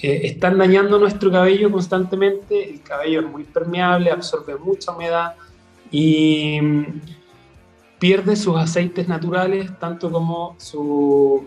[0.00, 2.70] eh, están dañando nuestro cabello constantemente.
[2.70, 5.34] El cabello es muy permeable, absorbe mucha humedad
[5.96, 6.84] y mm,
[8.00, 11.44] pierde sus aceites naturales, tanto como su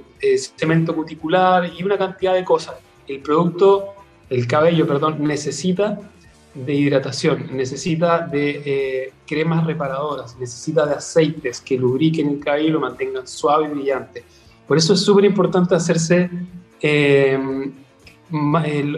[0.56, 2.76] cemento cuticular y una cantidad de cosas.
[3.10, 3.90] El producto,
[4.30, 6.00] el cabello, perdón, necesita
[6.54, 12.72] de hidratación, necesita de eh, cremas reparadoras, necesita de aceites que lubriquen el cabello y
[12.72, 14.24] lo mantengan suave y brillante.
[14.66, 16.30] Por eso es súper importante hacerse
[16.82, 17.38] eh,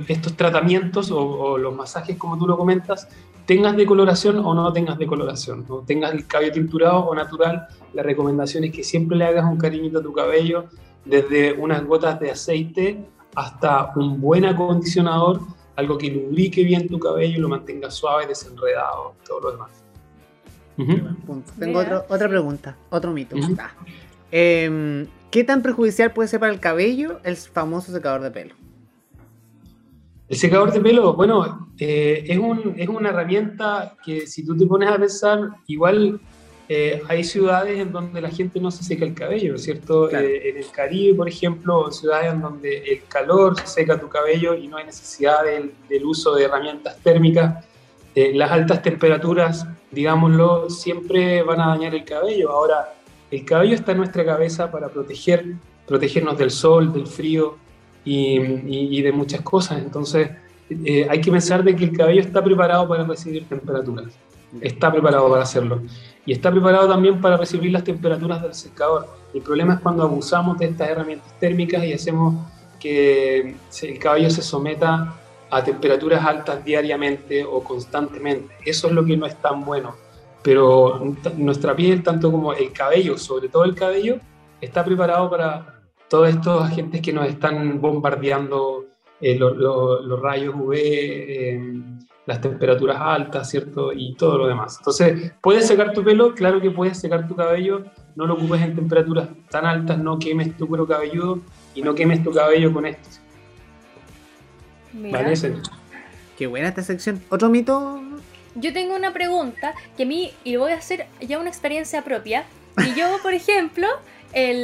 [0.08, 3.08] estos tratamientos o, los masajes, como tú lo comentas,
[3.50, 5.80] tengas decoloración o no tengas decoloración, ¿no?
[5.80, 9.98] tengas el cabello tinturado o natural, la recomendación es que siempre le hagas un cariñito
[9.98, 10.66] a tu cabello,
[11.04, 15.42] desde unas gotas de aceite hasta un buen acondicionador
[15.76, 19.72] algo que lubrique bien tu cabello y lo mantenga suave, desenredado, todo lo demás.
[21.58, 23.36] Tengo otra pregunta, otro mito.
[24.32, 28.59] Em, ¿Qué tan perjudicial puede ser para el cabello el famoso secador de pelo?
[30.30, 34.68] El secador de pelo, bueno, eh, es, un, es una herramienta que si tú te
[34.68, 36.20] pones a pensar, igual
[36.68, 40.08] eh, hay ciudades en donde la gente no se seca el cabello, ¿cierto?
[40.12, 44.68] Eh, en el Caribe, por ejemplo, ciudades en donde el calor seca tu cabello y
[44.68, 47.66] no hay necesidad del, uso de herramientas térmicas.
[48.16, 52.52] Las altas temperaturas, digámoslo, siempre van a dañar el cabello.
[52.52, 52.94] Ahora,
[53.32, 55.56] el cabello está en nuestra cabeza para proteger,
[55.88, 57.58] protegernos del sol, del frío
[58.06, 58.40] y,
[58.98, 59.80] y de muchas cosas.
[59.80, 60.30] Entonces,
[61.10, 64.08] hay que pensar de que el cabello está preparado para recibir temperaturas
[64.62, 65.82] está preparado para hacerlo.
[66.26, 69.08] Y está preparado también para recibir las temperaturas del secador.
[69.34, 72.36] El problema es cuando abusamos de estas herramientas térmicas y hacemos
[72.80, 75.16] que el cabello se someta
[75.52, 78.54] a temperaturas altas diariamente o constantemente.
[78.66, 79.96] Eso es lo que no es tan bueno.
[80.42, 81.02] Pero
[81.38, 84.18] nuestra piel, tanto como el cabello, sobre todo el cabello,
[84.62, 85.79] está preparado para
[86.10, 88.86] todos estos agentes que nos están bombardeando
[89.22, 91.82] eh, los rayos UV, eh,
[92.26, 93.92] las temperaturas altas, ¿cierto?
[93.94, 94.78] Y todo lo demás.
[94.80, 96.34] Entonces, ¿puedes secar tu pelo?
[96.36, 100.56] Claro que puedes secar tu cabello, no lo ocupes en temperaturas tan altas, no quemes
[100.58, 101.40] tu cuero cabelludo
[101.74, 103.10] y no quemes tu cabello con esto.
[104.94, 105.34] ¿Vale?
[106.38, 107.22] Qué buena esta sección.
[107.30, 108.02] ¿Otro mito?
[108.56, 112.46] Yo tengo una pregunta que a mí, y voy a hacer ya una experiencia propia.
[112.78, 113.88] Y yo, por ejemplo,
[114.34, 114.64] el,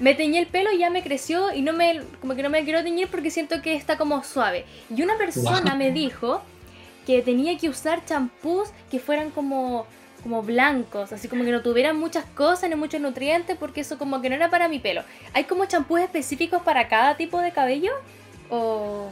[0.00, 2.64] me teñí el pelo y ya me creció y no me, como que no me
[2.64, 4.64] quiero teñir porque siento que está como suave.
[4.94, 6.42] Y una persona me dijo
[7.06, 9.86] que tenía que usar champús que fueran como
[10.24, 14.22] como blancos, así como que no tuvieran muchas cosas ni muchos nutrientes, porque eso como
[14.22, 15.02] que no era para mi pelo.
[15.34, 17.92] ¿Hay como champús específicos para cada tipo de cabello?
[18.48, 19.10] O...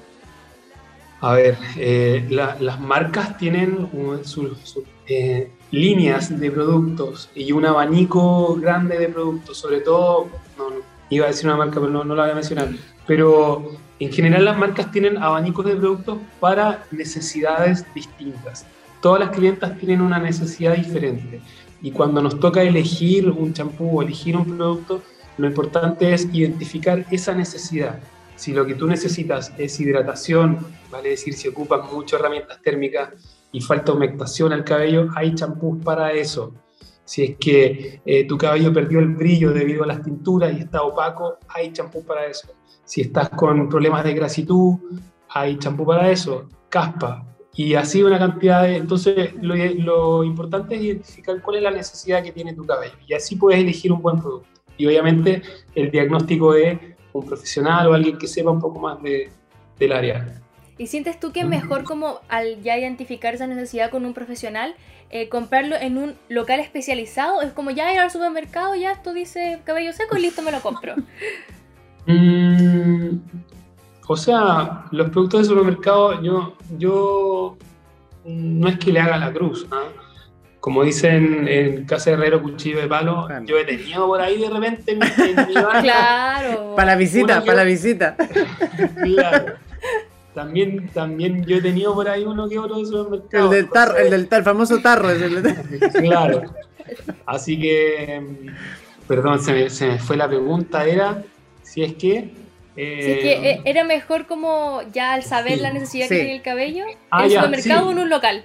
[1.20, 3.90] A ver, eh, las marcas tienen
[4.24, 4.78] sus
[5.18, 10.66] eh, líneas de productos y un abanico grande de productos, sobre todo, no,
[11.10, 12.68] iba a decir una marca, pero no, no la voy a mencionar,
[13.06, 18.66] pero en general las marcas tienen abanicos de productos para necesidades distintas.
[19.00, 21.40] Todas las clientas tienen una necesidad diferente
[21.82, 25.02] y cuando nos toca elegir un champú o elegir un producto,
[25.38, 27.98] lo importante es identificar esa necesidad.
[28.36, 30.58] si lo que tú necesitas es hidratación,
[30.90, 33.10] vale decir, si ocupas muchas herramientas térmicas
[33.52, 36.54] y falta humectación al cabello, hay champús para eso.
[37.04, 40.82] Si es que eh, tu cabello perdió el brillo debido a las tinturas y está
[40.82, 42.48] opaco, hay champú para eso.
[42.84, 44.76] Si estás con problemas de grasitud,
[45.28, 46.48] hay champú para eso.
[46.68, 48.76] Caspa, y así una cantidad de...
[48.76, 53.12] Entonces, lo, lo, importante es identificar cuál es la necesidad que tiene tu cabello y
[53.12, 54.48] así puedes elegir un buen producto.
[54.78, 55.42] Y obviamente
[55.74, 59.30] el diagnóstico de un profesional o alguien que sepa un poco más de,
[59.78, 60.41] del área.
[60.82, 64.74] ¿Y sientes tú que es mejor como al ya identificar esa necesidad con un profesional,
[65.10, 67.40] eh, comprarlo en un local especializado?
[67.40, 70.60] Es como ya ir al supermercado, ya esto dice cabello seco y listo, me lo
[70.60, 70.96] compro.
[72.04, 73.20] Mm,
[74.08, 77.56] o sea, los productos de supermercado, yo, yo
[78.24, 79.68] no es que le haga la cruz.
[79.70, 79.84] ¿ah?
[80.58, 84.94] Como dicen en Casa Herrero, cuchillo de palo, yo he tenido por ahí de repente
[84.94, 86.74] en, mi Claro.
[86.74, 88.16] Para la visita, para la visita.
[89.04, 89.54] claro.
[90.34, 93.44] También, también yo he tenido por ahí uno que otro de supermercado.
[93.44, 95.08] El del tarro, el del tar, famoso tarro.
[96.00, 96.42] claro.
[97.26, 98.50] Así que,
[99.06, 101.22] perdón, se me, se me fue la pregunta, era
[101.62, 102.30] si es que
[102.74, 106.84] eh, que eh, era mejor como ya al saber la necesidad que tiene el cabello,
[107.10, 108.44] ah, en el supermercado o en un local.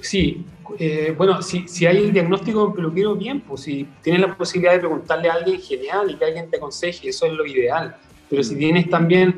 [0.00, 0.44] Sí,
[0.78, 4.72] eh, bueno, si, si, hay el diagnóstico de peluquero, bien, pues si tienes la posibilidad
[4.72, 7.94] de preguntarle a alguien, genial, y que alguien te aconseje, eso es lo ideal.
[8.30, 9.36] Pero si tienes también,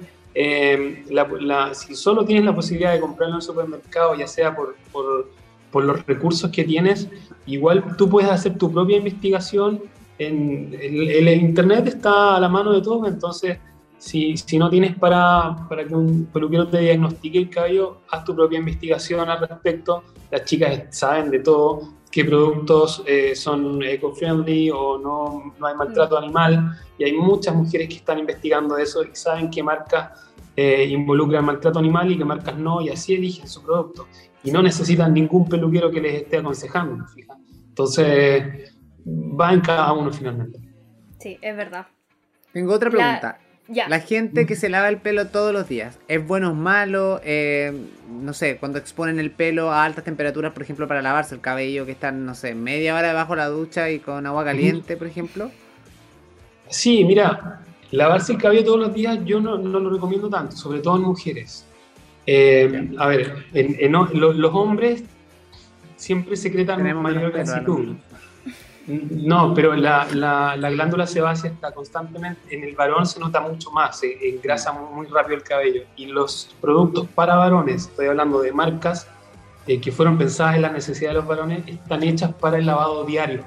[1.10, 5.30] la, si solo tienes la posibilidad de comprarlo en el supermercado, ya sea por, por,
[5.70, 7.08] por, los recursos que tienes,
[7.46, 9.82] igual tú puedes hacer tu propia investigación.
[10.18, 13.58] En, el, el Internet está a la mano de todos, entonces
[13.98, 18.34] si, si, no tienes para, para, que un peluquero te diagnostique el cabello, haz tu
[18.34, 20.04] propia investigación al respecto.
[20.30, 26.18] Las chicas saben de todo, qué productos eh, son eco-friendly o no, no, hay maltrato
[26.18, 26.24] mm.
[26.24, 26.78] animal.
[26.96, 30.26] Y hay muchas mujeres que están investigando eso y saben qué marcas
[30.56, 34.08] eh, involucran maltrato animal y qué marcas no, y así eligen su producto.
[34.42, 37.04] Y no necesitan ningún peluquero que les esté aconsejando,
[37.68, 38.74] Entonces,
[39.06, 40.58] va en cada uno finalmente.
[41.20, 41.86] Sí, es verdad.
[42.50, 43.38] Tengo otra pregunta.
[43.42, 43.45] La
[44.00, 47.20] gente que se lava el pelo todos los días, ¿es bueno o malo?
[47.24, 47.72] Eh,
[48.08, 51.84] no sé, cuando exponen el pelo a altas temperaturas, por ejemplo, para lavarse el cabello,
[51.84, 55.08] que están, no sé, media hora debajo de la ducha y con agua caliente, por
[55.08, 55.50] ejemplo.
[56.68, 60.96] Sí, mira, lavarse el cabello todos los días yo no, lo recomiendo tanto, sobre todo
[60.96, 61.66] en mujeres.
[62.26, 65.04] Eh, a ver, en, los hombres
[65.96, 67.96] siempre secretan mayor grasitud.
[68.86, 73.98] No, pero la, la, glándula sebácea está constantemente, en el varón se nota mucho más,
[73.98, 75.82] se engrasa muy, rápido el cabello.
[75.96, 79.08] Y los productos para varones, estoy hablando de marcas
[79.66, 83.04] eh, que fueron pensadas en la necesidad de los varones, están hechas para el lavado
[83.04, 83.44] diario.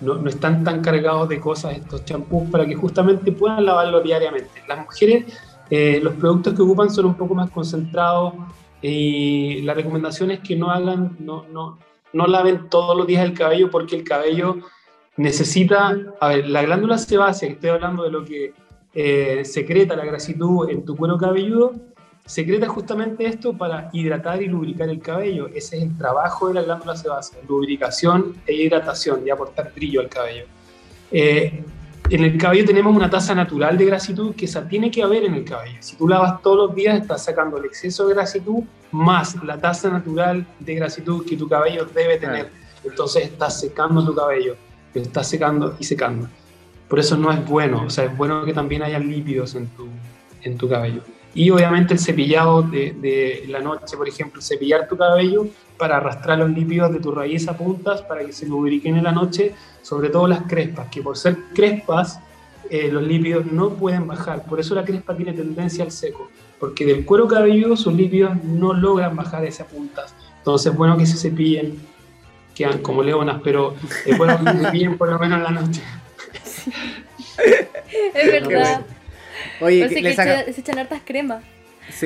[0.00, 4.50] No, no están tan cargados de cosas estos champús para que justamente puedan lavarlo diariamente.
[4.66, 5.24] Las mujeres,
[5.70, 8.34] eh, los productos que ocupan son un poco más concentrados
[8.82, 11.78] y la recomendación es que no hagan, no,
[12.14, 14.56] no laven todos los días el cabello porque el cabello
[15.16, 18.52] necesita, a ver, la glándula sebácea, que estoy hablando de lo que
[18.94, 21.72] eh, secreta la grasitud en tu cuero cabelludo,
[22.24, 25.48] secreta justamente esto para hidratar y lubricar el cabello.
[25.48, 30.08] Ese es el trabajo de la glándula sebácea, lubricación e hidratación y aportar brillo al
[30.08, 30.44] cabello.
[31.10, 31.62] Eh,
[32.10, 35.34] en el cabello tenemos una tasa natural de grasitud que esa tiene que haber en
[35.34, 35.78] el cabello.
[35.80, 38.62] Si tú lavas todos los días, estás sacando el exceso de grasitud
[38.92, 42.50] más la tasa natural de grasitud que tu cabello debe tener.
[42.84, 44.56] Entonces estás secando tu cabello,
[44.92, 46.28] lo estás secando y secando.
[46.88, 49.88] Por eso no es bueno, o sea, es bueno que también haya lípidos en tu,
[50.42, 51.02] en tu cabello.
[51.34, 56.38] Y obviamente el cepillado de, de la noche, por ejemplo, cepillar tu cabello para arrastrar
[56.38, 60.08] los lípidos de tu raíz a puntas para que se lubriquen en la noche, sobre
[60.10, 62.20] todo las crespas, que por ser crespas
[62.70, 64.44] eh, los lípidos no pueden bajar.
[64.44, 68.72] Por eso la crespa tiene tendencia al seco, porque del cuero cabelludo sus lípidos no
[68.72, 70.14] logran bajar esas puntas.
[70.38, 71.78] Entonces es bueno que se cepillen,
[72.54, 73.74] quedan como leonas, pero
[74.06, 75.82] es bueno que se cepillen por lo menos en la noche.
[78.14, 78.86] es verdad.
[79.60, 80.14] Oye, que
[80.52, 81.42] se echan hartas cremas.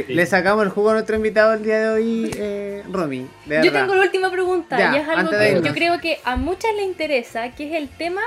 [0.09, 3.29] Le sacamos el jugo a nuestro invitado el día de hoy, eh, Romy.
[3.47, 6.83] yo tengo la última pregunta y es algo que yo creo que a muchas le
[6.83, 8.23] interesa, que es el tema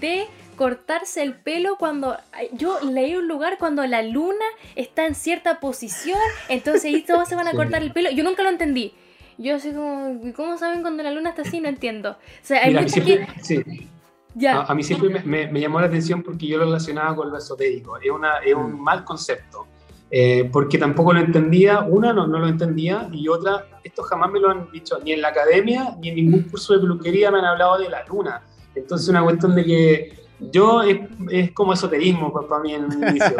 [0.00, 2.18] de cortarse el pelo cuando
[2.52, 4.44] yo leí un lugar cuando la luna
[4.74, 8.10] está en cierta posición, entonces ahí todos se van a cortar el pelo.
[8.10, 8.94] Yo nunca lo entendí.
[9.36, 11.60] Yo así como, ¿cómo saben cuando la luna está así?
[11.60, 12.10] No entiendo.
[12.10, 13.24] O sea, hay muchas que...
[13.40, 13.62] Sí.
[14.38, 14.62] Ya.
[14.62, 17.98] A, mí siempre me, me, llamó la atención porque yo lo relacionaba con lo esotérico.
[17.98, 18.80] Es, una, es un mm.
[18.80, 19.66] mal concepto.
[20.10, 24.40] Eh, porque tampoco lo entendía, una no, no, lo entendía y otra, esto jamás me
[24.40, 27.44] lo han dicho ni en la academia ni en ningún curso de peluquería me han
[27.44, 28.42] hablado de la luna.
[28.74, 33.36] Entonces una cuestión de que yo es, es como esoterismo para mí en un inicio.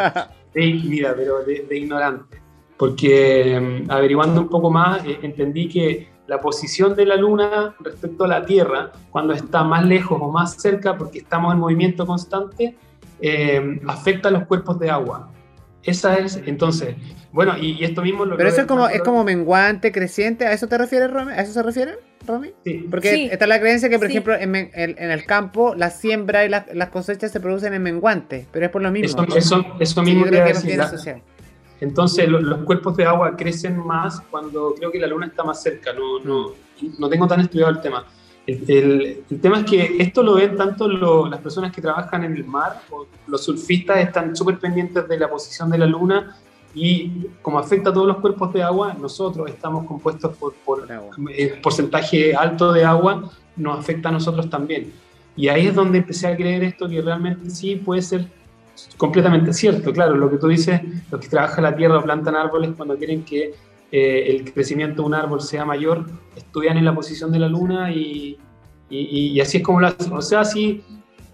[0.53, 2.39] mira, pero de, ignorante.
[2.77, 8.25] Porque mm, averiguando un poco más, eh, entendí que la posición de la Luna respecto
[8.25, 12.75] a la Tierra, cuando está más lejos o más cerca, porque estamos en movimiento constante,
[13.19, 15.31] eh, afecta a los cuerpos de agua.
[15.81, 16.95] Esa es, entonces,
[17.31, 20.67] bueno, y, esto mismo lo Pero eso es como, es como menguante, creciente, ¿a eso
[20.67, 21.31] te refieres, Romy?
[21.31, 22.51] ¿A eso se refiere, Romy?
[22.63, 22.85] Sí.
[22.91, 27.31] Porque está la creencia que, por ejemplo, en, el campo la siembra y las cosechas
[27.31, 29.25] se producen en menguante, pero es por lo mismo.
[29.35, 31.23] Eso, eso, mismo que,
[31.81, 35.93] Entonces, los cuerpos de agua crecen más cuando creo que la luna está más cerca,
[35.93, 36.53] no, no,
[36.97, 38.05] no tengo tan estudiado el tema.
[38.45, 42.81] El, tema es que esto lo ven tanto las personas que trabajan en el mar,
[42.89, 46.35] o los surfistas están súper pendientes de la posición de la luna
[46.73, 50.87] y como afecta a todos los cuerpos de agua, nosotros estamos compuestos por, por
[51.31, 54.93] eh, porcentaje alto de agua, nos afecta a nosotros también.
[55.35, 58.27] Y ahí es donde empecé a creer esto que realmente sí puede ser
[58.97, 59.91] completamente cierto.
[59.93, 63.23] Claro, lo que tú dices, los que trabajan la tierra o plantan árboles cuando quieren
[63.23, 63.53] que
[63.91, 66.05] eh, el crecimiento de un árbol sea mayor,
[66.35, 68.37] estudian en la posición de la luna y,
[68.89, 70.13] y, así es como lo hacen.
[70.13, 70.83] O sea, sí.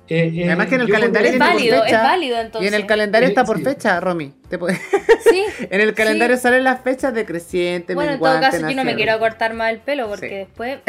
[0.08, 2.72] Eh, eh, Además que en el calendario es válido, es válido entonces.
[2.72, 4.34] Y en el calendario está por fecha, Romy.
[4.48, 5.44] ¿Te Sí.
[5.70, 8.96] en el calendario salen las fechas de creciente, Bueno, en todo caso, yo no me
[8.96, 10.80] quiero cortar más el pelo porque después.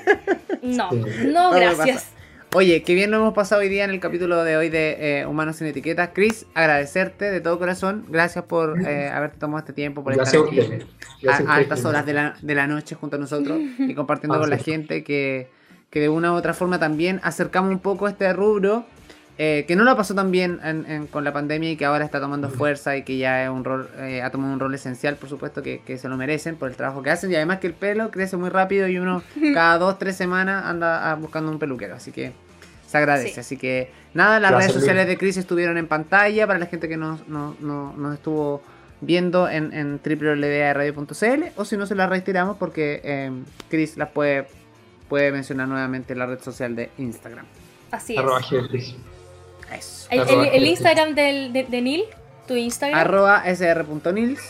[0.62, 2.12] no, no, gracias.
[2.52, 5.26] Oye, qué bien lo hemos pasado hoy día en el capítulo de hoy de eh,
[5.26, 6.10] Humanos sin Etiquetas.
[6.12, 8.04] Chris, agradecerte de todo corazón.
[8.08, 10.58] Gracias por eh, haberte tomado este tiempo, por estar aquí
[11.28, 14.58] a, altas horas de la, de la, noche junto a nosotros y compartiendo con la
[14.58, 15.48] gente que,
[15.90, 18.84] que, de una u otra forma también acercamos un poco este rubro.
[19.42, 20.60] Eh, que no lo pasó tan bien
[21.10, 23.88] con la pandemia y que ahora está tomando fuerza y que ya es un rol,
[24.22, 27.02] ha tomado un rol esencial, por supuesto, que, que, se lo merecen por el trabajo
[27.02, 27.30] que hacen.
[27.30, 29.22] Y además que el pelo crece muy rápido y uno
[29.54, 32.34] cada dos, tres semanas anda buscando un peluquero, así que
[32.90, 33.40] se agradece.
[33.40, 36.46] Así que nada, las redes sociales de Chris estuvieron en pantalla.
[36.46, 37.20] Para la gente que nos,
[38.12, 38.62] estuvo
[39.00, 43.30] viendo en, en www.radio.cl o si no se las retiramos porque eh,
[43.70, 44.48] Chris las puede,
[45.08, 47.46] puede mencionar nuevamente en la red social de Instagram.
[47.90, 48.96] Así es.
[49.72, 50.08] Eso.
[50.10, 52.04] El, Instagram del, de, Neil,
[52.46, 52.98] tu Instagram.
[52.98, 54.40] Arroba sr.nils.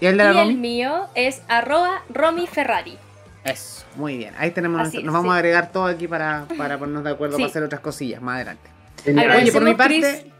[0.00, 2.98] ¿Y el de la y el mío es arroba Romy Ferrari.
[3.44, 4.34] Eso, muy bien.
[4.38, 7.62] Ahí tenemos, nos vamos a agregar todo aquí para, para ponernos de acuerdo para hacer
[7.62, 8.68] otras cosillas más adelante.
[9.06, 10.30] Oye, por mi parte,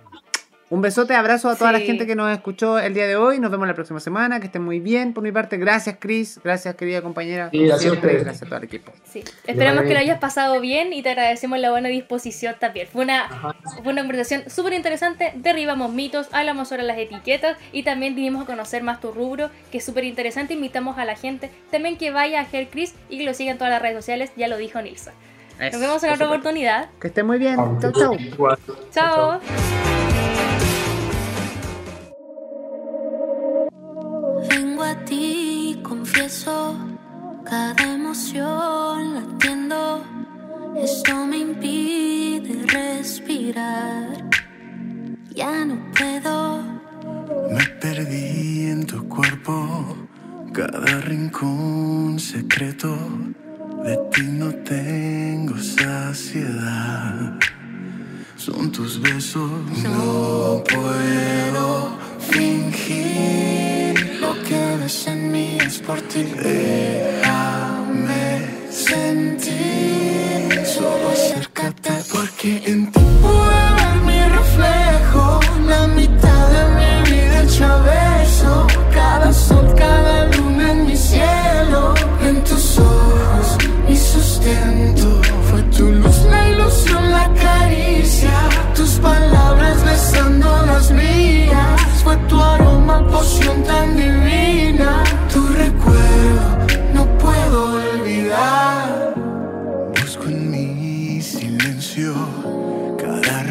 [0.71, 3.41] un besote, abrazo a toda la gente que nos escuchó el día de hoy.
[3.41, 4.39] Nos vemos la próxima semana.
[4.39, 5.14] Que estén muy bien.
[5.14, 6.39] Por mi parte, gracias, Chris.
[6.45, 7.49] Gracias, querida compañera.
[7.51, 8.93] Sí, gracias, a gracias a todo el equipo.
[9.05, 9.25] Sí.
[9.47, 12.87] Esperamos que lo hayas pasado bien y te agradecemos la buena disposición también.
[12.87, 15.33] Fue una, fue una conversación súper interesante.
[15.37, 19.79] Derribamos mitos, hablamos sobre las etiquetas y también vinimos a conocer más tu rubro, que
[19.79, 20.53] es súper interesante.
[20.53, 23.59] Invitamos a la gente también que vaya a Her Chris y que lo siga en
[23.59, 24.33] todas las redes sociales.
[24.37, 25.12] Ya lo dijo Nilsa.
[25.59, 26.91] Nos vemos en otra oportunidad.
[27.01, 27.57] Que estén muy bien.
[27.81, 28.16] Chao, chao.
[28.93, 29.41] Chao.
[38.09, 40.02] Emoción latiendo,
[40.82, 44.24] esto me impide respirar.
[45.34, 46.62] Ya no puedo.
[47.50, 49.94] Me perdí en tu cuerpo,
[50.54, 52.96] cada rincón secreto.
[53.84, 57.38] De ti no tengo saciedad.
[58.36, 59.50] Son tus besos,
[59.82, 66.22] no puedo fingir lo que ves en mí es por ti.
[66.22, 67.28] Déjame
[68.89, 69.38] sentir,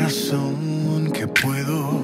[0.07, 1.96] que puedo,